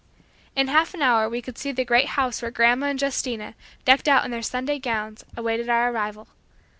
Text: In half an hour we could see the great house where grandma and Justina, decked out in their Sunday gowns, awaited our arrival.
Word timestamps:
In 0.55 0.67
half 0.67 0.95
an 0.95 1.03
hour 1.03 1.29
we 1.29 1.43
could 1.43 1.59
see 1.59 1.71
the 1.71 1.85
great 1.85 2.07
house 2.17 2.41
where 2.41 2.49
grandma 2.49 2.87
and 2.87 2.99
Justina, 2.99 3.53
decked 3.85 4.07
out 4.07 4.25
in 4.25 4.31
their 4.31 4.41
Sunday 4.41 4.79
gowns, 4.79 5.23
awaited 5.37 5.69
our 5.69 5.91
arrival. 5.91 6.27